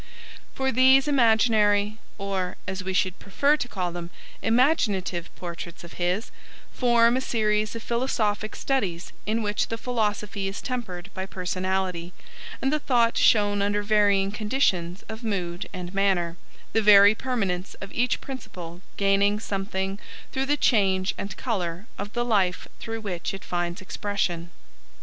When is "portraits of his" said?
5.35-6.31